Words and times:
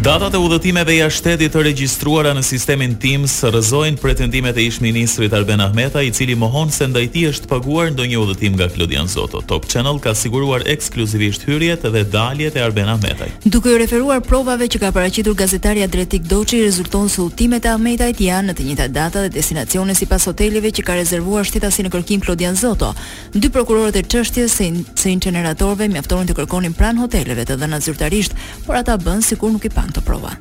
Datat 0.00 0.32
e 0.32 0.38
udhëtimeve 0.40 0.94
jashtë 0.96 1.20
shtetit 1.34 1.52
të 1.52 1.62
regjistruara 1.66 2.30
në 2.32 2.40
sistemin 2.46 2.94
Teams 3.02 3.34
rrëzojnë 3.44 3.98
pretendimet 4.00 4.56
e 4.56 4.62
ish-ministrit 4.64 5.34
Arben 5.36 5.60
Ahmeta, 5.60 6.00
i 6.00 6.08
cili 6.16 6.32
mohon 6.40 6.70
se 6.72 6.86
ndaj 6.88 7.02
tij 7.12 7.26
është 7.30 7.50
paguar 7.50 7.90
ndonjë 7.92 8.16
udhëtim 8.22 8.54
nga 8.56 8.70
Klodian 8.72 9.08
Zoto. 9.12 9.42
Top 9.44 9.66
Channel 9.68 9.98
ka 10.00 10.14
siguruar 10.16 10.64
ekskluzivisht 10.72 11.44
hyrjet 11.44 11.84
dhe 11.84 12.02
daljet 12.14 12.56
e 12.56 12.62
Arben 12.64 12.88
Ahmetaj. 12.94 13.28
Duke 13.44 13.74
u 13.74 13.82
referuar 13.82 14.22
provave 14.24 14.70
që 14.72 14.80
ka 14.80 14.88
paraqitur 14.96 15.36
gazetaria 15.36 15.84
Dretik 15.88 16.24
Doçi, 16.32 16.62
rezulton 16.64 17.08
se 17.12 17.20
udhëtimet 17.26 17.68
e 17.68 17.72
Ahmetajt 17.74 18.24
janë 18.24 18.48
në 18.48 18.56
të 18.56 18.66
njëjtat 18.70 18.96
data 18.96 19.26
dhe 19.26 19.34
destinacione 19.36 19.94
sipas 20.00 20.24
hoteleve 20.32 20.72
që 20.80 20.86
ka 20.88 20.96
rezervuar 20.96 21.44
shtetasi 21.44 21.84
në 21.84 21.92
kërkim 21.98 22.24
Klodian 22.24 22.56
Zoto. 22.56 22.94
Dy 23.36 23.52
prokurorët 23.52 24.00
e 24.00 24.06
çështjes 24.08 24.56
së 24.62 25.12
inxhineratorëve 25.12 25.92
mjaftuan 25.92 26.24
të 26.24 26.40
kërkonin 26.40 26.72
pranë 26.72 27.04
hoteleve 27.04 27.44
të 27.44 27.60
dhëna 27.60 27.84
zyrtarisht, 27.84 28.32
por 28.64 28.80
ata 28.80 28.96
bën 28.96 29.20
sikur 29.20 29.52
nuk 29.52 29.68
i 29.68 29.68
pa 29.76 29.89
janë 29.90 29.98
të 29.98 30.06
prova. 30.06 30.32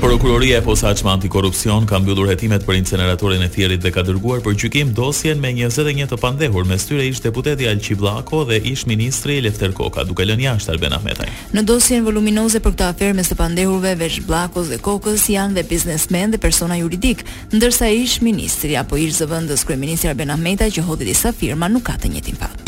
Prokuroria 0.00 0.58
e 0.58 0.64
posaçme 0.64 1.10
antikorrupsion 1.12 1.84
ka 1.84 1.98
mbyllur 2.00 2.26
hetimet 2.30 2.62
për 2.64 2.78
inceneratorin 2.78 3.42
e 3.44 3.50
thjerit 3.52 3.82
dhe 3.84 3.90
ka 3.92 4.00
dërguar 4.06 4.40
për 4.40 4.54
gjykim 4.56 4.94
dosjen 4.96 5.38
me 5.42 5.50
21 5.52 6.08
të 6.08 6.16
pandehur, 6.22 6.64
mes 6.64 6.80
tyre 6.88 7.04
ish 7.04 7.20
deputeti 7.20 7.68
Alqi 7.68 7.94
Bllako 8.00 8.46
dhe 8.48 8.56
ish 8.72 8.86
ministri 8.88 9.42
Lefter 9.44 9.74
Koka, 9.76 10.04
duke 10.08 10.24
lënë 10.24 10.46
jashtë 10.46 10.72
Alben 10.72 10.94
Ahmetaj. 10.96 11.28
Në 11.52 11.66
dosjen 11.68 12.02
voluminoze 12.08 12.60
për 12.64 12.72
këtë 12.72 12.88
aferë 12.94 13.18
mes 13.20 13.28
të 13.28 13.36
pandehurve 13.42 13.92
veç 14.00 14.22
Bllakos 14.24 14.72
dhe 14.72 14.80
Kokës 14.80 15.26
janë 15.36 15.60
dhe 15.60 15.66
biznesmen 15.68 16.32
dhe 16.32 16.40
persona 16.40 16.80
juridik, 16.80 17.20
ndërsa 17.52 17.92
ish 17.92 18.22
ministri 18.24 18.80
apo 18.80 18.96
ish 18.96 19.20
zëvendës 19.20 19.68
kryeministri 19.68 20.08
Alben 20.14 20.32
Ahmetaj 20.32 20.72
që 20.78 20.88
hodhi 20.88 21.12
disa 21.12 21.36
firma 21.36 21.68
nuk 21.68 21.84
ka 21.92 22.00
të 22.00 22.14
njëjtin 22.16 22.40
fat. 22.40 22.59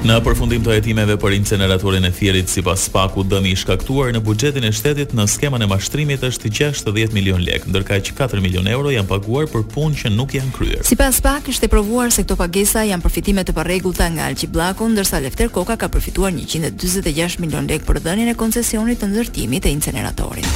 Në 0.00 0.14
përfundim 0.24 0.62
të 0.64 0.78
hetimeve 0.78 1.18
për 1.20 1.34
inceneratorin 1.36 2.06
e 2.08 2.10
thjerit 2.16 2.48
si 2.48 2.62
pas 2.64 2.86
paku 2.94 3.20
dëmi 3.28 3.50
i 3.52 3.58
shkaktuar 3.60 4.14
në 4.16 4.22
bugjetin 4.24 4.64
e 4.64 4.70
shtetit 4.72 5.12
në 5.12 5.26
skeman 5.28 5.60
e 5.60 5.68
mashtrimit 5.68 6.24
është 6.24 6.48
60 6.56 7.12
milion 7.12 7.42
lek, 7.44 7.66
ndërka 7.68 7.98
që 8.08 8.14
4 8.22 8.40
milion 8.40 8.70
euro 8.72 8.88
janë 8.94 9.10
paguar 9.10 9.44
për 9.52 9.66
punë 9.74 10.00
që 10.02 10.14
nuk 10.16 10.32
janë 10.38 10.54
kryer. 10.56 10.80
Si 10.88 10.96
pas 10.96 11.20
pak, 11.26 11.50
është 11.52 11.68
e 11.68 11.72
provuar 11.74 12.14
se 12.16 12.24
këto 12.24 12.38
pagesa 12.40 12.86
janë 12.88 13.04
përfitime 13.10 13.44
të 13.44 13.56
paregullta 13.60 14.08
nga 14.16 14.30
Alqi 14.32 14.48
Blaku, 14.48 14.88
ndërsa 14.94 15.20
Lefter 15.28 15.52
Koka 15.52 15.76
ka 15.76 15.92
përfituar 15.92 16.32
146 16.32 17.36
milion 17.44 17.68
lek 17.68 17.84
për 17.84 18.00
dhenjën 18.08 18.32
e 18.32 18.38
koncesionit 18.40 19.04
të 19.04 19.12
ndërtimit 19.12 19.68
e 19.68 19.74
inceneratorin. 19.76 20.48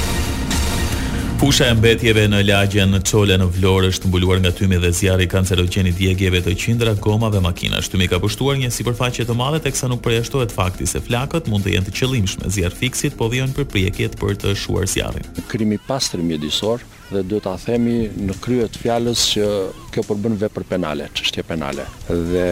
Fusha 1.44 1.66
e 1.68 1.74
mbetjeve 1.76 2.22
në 2.32 2.38
lagjen 2.48 2.88
në 2.94 3.02
Çole 3.04 3.34
në 3.36 3.44
Vlorë 3.58 3.90
është 3.92 4.08
mbuluar 4.08 4.38
nga 4.40 4.48
tymi 4.56 4.78
dhe 4.80 4.88
zjarri 4.96 5.26
i 5.28 5.28
kancerogjenit 5.28 5.98
djegjeve 5.98 6.40
të 6.46 6.54
qindra 6.62 6.94
goma 7.06 7.28
dhe 7.34 7.42
makina. 7.44 7.82
Shtymi 7.84 8.06
ka 8.08 8.16
pushtuar 8.22 8.56
një 8.56 8.70
sipërfaqe 8.72 9.26
të 9.28 9.36
madhe 9.36 9.60
teksa 9.66 9.90
nuk 9.92 10.00
përjashtohet 10.06 10.54
fakti 10.56 10.88
se 10.88 11.02
flakët 11.04 11.50
mund 11.52 11.68
të 11.68 11.74
jenë 11.74 11.90
të 11.90 11.94
qëllimshme. 11.98 12.48
Zjarr 12.56 12.72
fiksit 12.80 13.18
po 13.20 13.28
vijnë 13.28 13.52
për 13.60 13.68
prijekjet 13.74 14.16
për 14.22 14.38
të 14.40 14.54
shuar 14.62 14.88
zjarrin. 14.88 15.28
Krimi 15.52 15.76
pastër 15.84 16.24
mjedisor 16.24 16.80
dhe 17.12 17.26
do 17.28 17.42
ta 17.44 17.58
themi 17.60 18.06
në 18.24 18.40
krye 18.40 18.64
të 18.72 18.80
fjalës 18.86 19.26
që 19.34 19.50
kjo 19.92 20.08
përbën 20.08 20.40
vepër 20.46 20.64
penale, 20.72 21.12
çështje 21.12 21.44
penale. 21.52 21.84
Dhe 22.08 22.46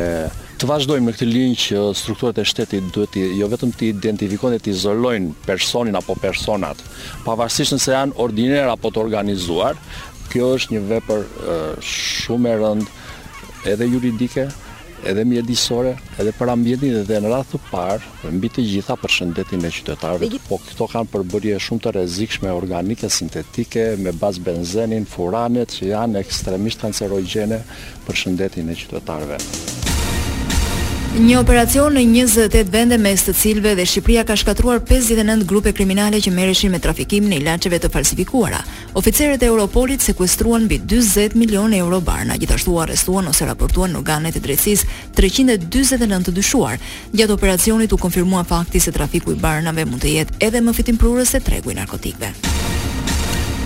të 0.62 0.68
vazhdojmë 0.70 1.08
në 1.08 1.12
këtë 1.16 1.26
linjë 1.26 1.54
që 1.60 1.78
strukturët 1.98 2.36
e 2.38 2.42
shtetit 2.46 2.90
duhet 2.94 3.16
jo 3.34 3.46
vetëm 3.50 3.72
të 3.74 3.86
identifikojnë 3.96 4.60
të 4.62 4.70
izolojnë 4.70 5.32
personin 5.42 5.96
apo 5.98 6.14
personat, 6.22 6.78
pavarësisht 7.24 7.74
nëse 7.74 7.96
janë 7.96 8.14
ordiner 8.22 8.70
apo 8.70 8.92
të 8.94 9.00
organizuar, 9.02 9.74
kjo 10.30 10.52
është 10.60 10.74
një 10.76 10.82
vepër 10.92 11.26
shumë 11.92 12.50
e 12.52 12.54
rëndë 12.62 13.72
edhe 13.74 13.90
juridike, 13.90 14.46
edhe 15.10 15.26
mjedisore, 15.32 15.96
edhe 16.22 16.36
për 16.38 16.54
ambjetin 16.54 17.00
dhe 17.10 17.18
në 17.24 17.34
ratë 17.34 17.56
të 17.56 17.62
parë, 17.72 18.30
mbi 18.38 18.52
të 18.54 18.68
gjitha 18.76 18.94
për 19.02 19.16
shëndetin 19.18 19.66
e 19.66 19.74
qytetarëve, 19.80 20.30
po 20.46 20.62
këto 20.62 20.86
kanë 20.94 21.10
përbërje 21.16 21.58
shumë 21.66 21.86
të 21.88 21.96
rezikshme 21.98 22.54
organike, 22.62 23.10
sintetike, 23.10 23.96
me 23.98 24.14
bazë 24.22 24.46
benzenin, 24.52 25.10
furanet, 25.10 25.74
që 25.74 25.90
janë 25.96 26.22
ekstremisht 26.22 26.86
kancerogjene 26.86 27.64
për 28.06 28.22
shëndetin 28.24 28.70
e 28.70 28.82
qytetarëve. 28.84 29.44
Një 31.12 31.34
operacion 31.44 31.92
në 31.92 32.06
28 32.24 32.70
vende 32.72 32.96
mes 32.96 33.20
të 33.26 33.34
cilëve 33.36 33.74
dhe 33.76 33.84
Shqipëria 33.84 34.22
ka 34.24 34.32
shkatruar 34.32 34.78
59 34.88 35.42
grupe 35.44 35.74
kriminale 35.76 36.22
që 36.24 36.32
merreshin 36.32 36.72
me 36.72 36.80
trafikim 36.80 37.26
në 37.28 37.36
ilaçeve 37.42 37.76
të 37.82 37.90
falsifikuara. 37.92 38.62
Oficerët 38.96 39.44
e 39.44 39.50
Europolit 39.52 40.00
sekuestruan 40.00 40.64
mbi 40.64 40.80
40 40.94 41.36
milionë 41.36 41.82
euro 41.82 42.00
barna, 42.00 42.38
gjithashtu 42.40 42.78
arrestuan 42.80 43.28
ose 43.28 43.44
raportuan 43.44 43.92
në 43.92 44.00
organet 44.00 44.40
e 44.40 44.44
drejtësisë 44.48 45.12
349 45.20 46.30
të 46.30 46.36
dyshuar. 46.40 46.80
Gjatë 47.12 47.36
operacionit 47.36 47.92
u 47.92 48.00
konfirmua 48.00 48.46
fakti 48.48 48.80
se 48.80 48.92
trafiku 48.96 49.36
i 49.36 49.40
barnave 49.44 49.84
mund 49.84 50.00
të 50.06 50.16
jetë 50.16 50.40
edhe 50.48 50.64
më 50.64 50.78
fitimprurës 50.80 51.36
se 51.36 51.44
tregu 51.44 51.76
i 51.76 51.80
narkotikëve. 51.82 52.36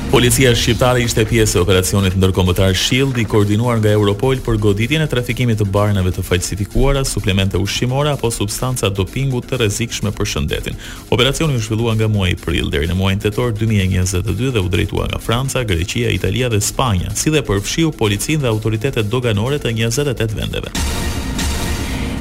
Policia 0.07 0.53
shqiptare 0.55 1.01
ishte 1.03 1.25
pjesë 1.27 1.59
e 1.59 1.63
operacionit 1.65 2.15
ndërkombëtar 2.17 2.77
Shield 2.79 3.17
i 3.19 3.25
koordinuar 3.27 3.81
nga 3.83 3.91
Europol 3.97 4.39
për 4.45 4.61
goditjen 4.63 5.03
e 5.03 5.09
trafikimit 5.11 5.59
të 5.59 5.67
barnave 5.75 6.13
të 6.15 6.23
falsifikuara, 6.25 7.03
suplemente 7.05 7.59
ushqimore 7.59 8.13
apo 8.15 8.31
substanca 8.31 8.87
dopingu 8.89 9.43
të 9.43 9.59
rrezikshme 9.65 10.15
për 10.15 10.31
shëndetin. 10.31 10.79
Operacioni 11.11 11.59
u 11.59 11.65
zhvillua 11.67 11.97
nga 11.99 12.07
muaji 12.09 12.39
prill 12.39 12.71
deri 12.71 12.87
në 12.87 12.95
muajin 12.97 13.25
tetor 13.27 13.51
2022 13.59 14.55
dhe 14.55 14.63
u 14.63 14.69
drejtua 14.71 15.09
nga 15.11 15.19
Franca, 15.19 15.65
Greqia, 15.67 16.15
Italia 16.15 16.53
dhe 16.55 16.63
Spanja, 16.63 17.11
si 17.19 17.35
dhe 17.35 17.43
përfshiu 17.43 17.91
policinë 17.99 18.47
dhe 18.47 18.55
autoritetet 18.55 19.11
doganore 19.11 19.59
të 19.59 19.75
28 19.83 20.39
vendeve. 20.39 20.71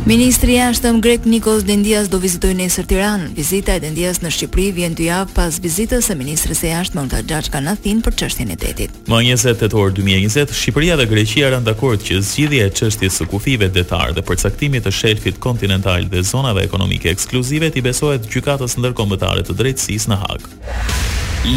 Ministri 0.06 0.52
i 0.52 0.56
Jashtëm 0.56 1.00
Grek 1.02 1.26
Nikos 1.26 1.64
Dendias 1.66 2.06
do 2.14 2.20
vizitoj 2.22 2.52
nesër 2.54 2.86
Tiranë. 2.92 3.30
Vizita 3.34 3.74
e 3.74 3.80
Dendias 3.82 4.20
në 4.22 4.30
Shqipëri 4.36 4.68
vjen 4.78 4.94
dy 4.94 5.08
javë 5.08 5.34
pas 5.34 5.58
vizitës 5.64 6.06
së 6.12 6.18
ministres 6.20 6.62
së 6.62 6.70
jashtme 6.76 7.02
Olga 7.02 7.24
Gjaxka 7.26 7.58
në 7.66 7.74
Athinë 7.74 8.04
për 8.06 8.18
çështjen 8.22 8.54
e 8.54 8.60
detit. 8.68 9.00
Më 9.10 9.18
28 9.32 9.58
tetor 9.66 9.96
2020, 9.98 10.54
Shqipëria 10.60 11.00
dhe 11.02 11.10
Greqia 11.10 11.50
kanë 11.56 11.66
dakord 11.72 12.06
që 12.06 12.20
zgjidhja 12.22 12.70
e 12.70 12.76
çështjes 12.78 13.18
së 13.24 13.30
kufive 13.34 13.72
detare 13.82 14.14
dhe 14.14 14.28
përcaktimit 14.30 14.86
të 14.86 14.94
shelfit 14.94 15.42
kontinental 15.42 16.06
dhe 16.14 16.22
zonave 16.22 16.68
ekonomike 16.70 17.10
ekskluzive 17.10 17.74
të 17.74 17.86
besohet 17.90 18.30
gjykatës 18.30 18.78
ndërkombëtare 18.84 19.48
të 19.50 19.58
drejtësisë 19.58 20.14
në 20.14 20.22
Hagë. 20.28 20.54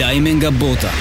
Lajme 0.01 0.39
nga 0.41 0.55
bota. 0.57 0.97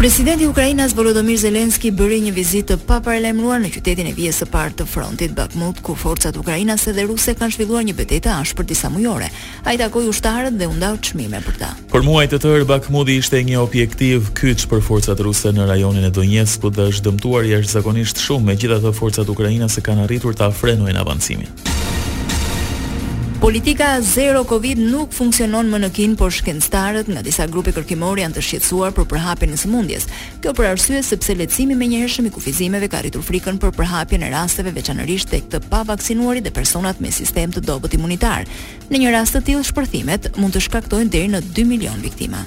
Presidenti 0.00 0.46
i 0.48 0.48
Ukrainës 0.48 0.94
Volodymyr 0.96 1.36
Zelensky 1.36 1.90
bëri 1.92 2.22
një 2.24 2.30
vizitë 2.32 2.78
të 2.78 2.86
paparalajmëruar 2.88 3.60
në 3.60 3.70
qytetin 3.74 4.08
e 4.08 4.14
vijës 4.16 4.38
së 4.40 4.46
parë 4.48 4.72
të 4.78 4.86
frontit 4.88 5.34
Bakhmut, 5.36 5.82
ku 5.84 5.92
forcat 5.92 6.38
ukrainase 6.40 6.94
dhe 6.96 7.04
ruse 7.04 7.34
kanë 7.36 7.52
zhvilluar 7.58 7.84
një 7.84 7.92
betejë 7.98 8.24
të 8.24 8.32
ashpër 8.32 8.64
disa 8.70 8.88
mujore. 8.94 9.28
Ai 9.68 9.76
takoi 9.76 10.06
ushtarët 10.08 10.56
dhe 10.56 10.70
u 10.72 10.72
ndau 10.72 10.96
çmime 11.04 11.42
për 11.44 11.60
ta. 11.60 11.68
Për 11.92 12.06
muaj 12.08 12.24
të 12.32 12.40
tërë 12.46 12.64
Bakhmuti 12.72 13.20
ishte 13.20 13.44
një 13.44 13.60
objektiv 13.60 14.30
kyç 14.40 14.64
për 14.72 14.80
forcat 14.88 15.20
ruse 15.20 15.52
në 15.52 15.66
rajonin 15.68 16.08
e 16.08 16.12
Donjeskut 16.16 16.78
dhe 16.80 16.88
është 16.94 17.10
dëmtuar 17.10 17.44
jashtëzakonisht 17.52 18.24
shumë, 18.24 18.54
megjithatë 18.54 18.94
forcat 18.96 19.28
ukrainase 19.36 19.84
kanë 19.84 20.08
arritur 20.08 20.32
të 20.40 20.48
frenojnë 20.62 21.04
avancimin. 21.04 21.68
Politika 23.40 24.00
zero 24.02 24.42
Covid 24.44 24.76
nuk 24.92 25.14
funksionon 25.16 25.64
më 25.72 25.78
në 25.80 25.88
Kinë, 25.96 26.16
por 26.20 26.28
shkencëtarët 26.34 27.08
nga 27.08 27.22
disa 27.24 27.46
grupe 27.48 27.72
kërkimore 27.72 28.20
janë 28.20 28.36
të 28.36 28.42
shqetësuar 28.44 28.92
për 28.92 29.06
përhapjen 29.14 29.54
e 29.54 29.60
sëmundjes. 29.62 30.04
Kjo 30.44 30.52
për 30.58 30.68
arsye 30.74 31.00
sepse 31.00 31.32
lehtësimi 31.38 31.72
menjëhershëm 31.80 32.28
i 32.28 32.34
kufizimeve 32.36 32.90
ka 32.92 33.00
rritur 33.00 33.24
frikën 33.24 33.56
për 33.62 33.72
përhapjen 33.78 34.26
e 34.26 34.32
rasteve 34.36 34.74
veçanërisht 34.76 35.32
tek 35.32 35.48
të 35.56 35.62
pavaksinuarit 35.72 36.44
dhe 36.44 36.52
personat 36.52 37.00
me 37.00 37.08
sistem 37.16 37.48
të 37.56 37.64
dobët 37.64 37.96
imunitar. 37.96 38.44
Në 38.90 39.00
një 39.06 39.16
rast 39.16 39.38
të 39.40 39.44
tillë, 39.48 39.64
shpërthimet 39.72 40.34
mund 40.36 40.58
të 40.58 40.66
shkaktojnë 40.68 41.14
deri 41.16 41.32
në 41.32 41.40
2 41.56 41.64
milion 41.72 42.04
viktima. 42.04 42.44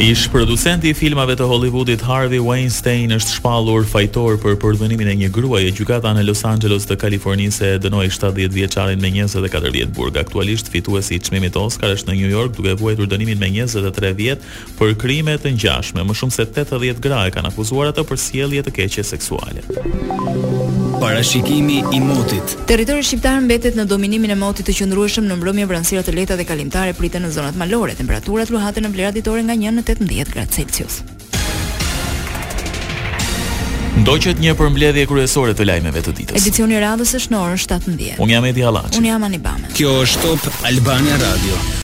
Ish 0.00 0.30
producenti 0.30 0.86
i 0.92 0.94
filmave 0.94 1.34
të 1.34 1.46
Hollywoodit 1.50 2.04
Harvey 2.06 2.38
Weinstein 2.38 3.10
është 3.16 3.32
shpallur 3.34 3.82
fajtor 3.90 4.36
për 4.38 4.54
përdhënimin 4.62 5.08
e 5.10 5.16
një 5.24 5.30
gruaje 5.34 5.72
gjykata 5.74 6.12
në 6.14 6.22
Los 6.22 6.44
Angeles 6.46 6.86
të 6.86 6.94
Kalifornisë 7.02 7.72
e 7.72 7.80
dënoi 7.82 8.06
70 8.14 8.54
vjeçarin 8.54 9.02
me 9.02 9.10
24 9.16 9.72
vjet 9.74 9.90
burg. 9.96 10.14
Aktualisht 10.22 10.70
fituesi 10.70 11.18
i 11.18 11.18
çmimit 11.18 11.58
Oscar 11.58 11.96
është 11.96 12.12
në 12.12 12.18
New 12.20 12.30
York 12.30 12.54
duke 12.54 12.78
vuajtur 12.78 13.10
dënimin 13.10 13.42
me 13.42 13.50
23 13.58 14.14
vjet 14.22 14.46
për 14.78 14.94
krime 15.02 15.34
të 15.42 15.56
ngjashme. 15.56 16.06
Më 16.06 16.18
shumë 16.20 16.38
se 16.38 16.46
80 16.46 17.02
gra 17.02 17.24
e 17.26 17.34
kanë 17.34 17.50
akuzuar 17.50 17.90
atë 17.90 18.06
për 18.12 18.22
sjellje 18.22 18.62
të 18.68 18.76
keqe 18.78 19.02
seksuale 19.02 19.66
parashikimi 21.00 21.82
i 21.92 22.00
motit. 22.00 22.56
Territori 22.70 23.02
shqiptar 23.06 23.40
mbetet 23.44 23.76
në 23.78 23.84
dominimin 23.90 24.34
e 24.34 24.38
motit 24.38 24.66
të 24.68 24.74
qëndrueshëm 24.80 25.28
në 25.28 25.36
mbrëmje 25.38 25.68
vranësira 25.70 26.02
të 26.06 26.14
leta 26.16 26.36
dhe 26.38 26.46
kalimtare 26.48 26.94
pritet 26.98 27.22
në 27.24 27.30
zonat 27.34 27.56
malore. 27.60 27.94
Temperaturat 27.98 28.50
luhaten 28.54 28.86
në 28.86 28.92
vlerat 28.94 29.18
ditore 29.20 29.44
nga 29.44 29.56
1 29.56 29.80
në 29.80 29.86
18 29.86 30.34
gradë 30.34 30.56
Celsius. 30.58 31.00
Ndoqet 33.98 34.38
një 34.40 34.52
përmbledhje 34.58 35.08
kryesore 35.10 35.56
të 35.58 35.66
lajmeve 35.66 36.02
të 36.06 36.12
ditës. 36.20 36.36
Edicioni 36.38 36.76
i 36.78 36.84
radhës 36.84 37.16
është 37.18 37.34
në 37.34 37.40
orën 37.46 37.58
17. 37.66 38.12
Unë 38.22 38.36
jam 38.36 38.46
Edi 38.52 38.62
Hallaç. 38.66 39.00
Unë 39.00 39.10
jam 39.12 39.26
Anibame. 39.30 39.74
Kjo 39.74 39.96
është 40.04 40.24
Top 40.44 40.64
Albania 40.70 41.18
Radio. 41.24 41.68